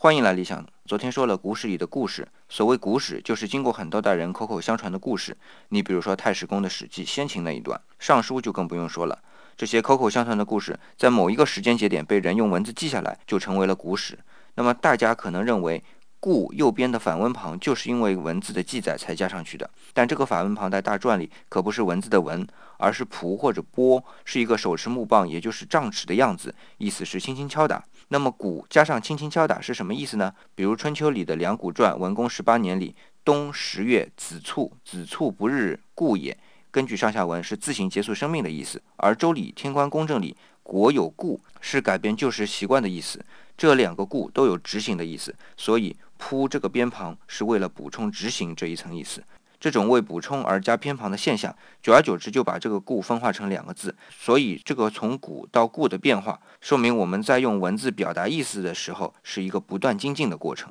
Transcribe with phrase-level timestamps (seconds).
[0.00, 0.64] 欢迎来理想。
[0.84, 5.36] 昨天说了古史里的故事，所谓古史，就是经过很多代人口口相传的故事。
[5.70, 9.18] 你比如说太史公的《史记》先秦那一段，《尚书》就更不用说了。
[9.56, 14.16] 这些口口相传的故事，在某一个时间节点被人用文字记下来，就成为了古史。
[14.54, 15.82] 那么大家可能认为。
[16.20, 22.46] 故右边的反文旁就是因为文字的记载才加上去的，但这个反文旁在大篆里可不是文字的文，
[22.76, 27.84] 而是仆或者拨，是一个手持木棒，也就是杖尺的样子，意思是轻轻敲打。
[28.08, 30.34] 那么鼓加上轻轻敲打是什么意思呢？
[30.54, 36.36] 比如春秋里的《梁谷传》文公十八年里，冬十月子卒，子卒不日故也。
[36.70, 38.82] 根据上下文是自行结束生命的意思。
[38.96, 40.36] 而周礼天官公正里
[40.68, 43.24] 国有故，是改变旧时习惯的意思。
[43.56, 45.96] 这两个故都有执行的意思，所以。
[46.20, 49.22] 铺这个边旁是为了补充执行这一层意思，
[49.60, 53.94] 这种为补充而加偏旁的现象，久而久之就把这个故分化成两个字。
[54.10, 60.66] 所以这个从古到故的变化，说明我们在用文字表达意思的时候，是一个不断精进的过程。